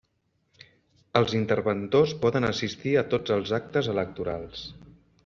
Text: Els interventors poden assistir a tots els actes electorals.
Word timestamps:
Els 1.19 1.35
interventors 1.39 2.15
poden 2.25 2.49
assistir 2.49 2.95
a 3.03 3.07
tots 3.13 3.37
els 3.39 3.53
actes 3.59 3.91
electorals. 3.97 4.65